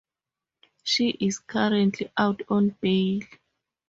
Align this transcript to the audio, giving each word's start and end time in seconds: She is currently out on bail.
She 0.83 1.09
is 1.11 1.37
currently 1.37 2.11
out 2.17 2.41
on 2.49 2.69
bail. 2.81 3.19